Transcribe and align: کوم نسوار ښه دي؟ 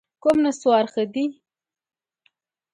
کوم 0.23 0.37
نسوار 0.45 0.85
ښه 0.93 1.03
دي؟ 1.13 1.25